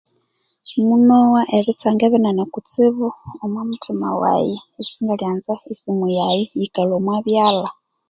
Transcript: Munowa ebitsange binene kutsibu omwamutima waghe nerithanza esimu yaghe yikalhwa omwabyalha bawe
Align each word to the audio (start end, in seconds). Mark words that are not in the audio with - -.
Munowa 0.87 1.41
ebitsange 1.57 2.05
binene 2.13 2.43
kutsibu 2.53 3.07
omwamutima 3.43 4.07
waghe 4.21 4.55
nerithanza 5.03 5.53
esimu 5.71 6.05
yaghe 6.17 6.41
yikalhwa 6.59 6.95
omwabyalha 6.99 7.67
bawe 7.71 7.77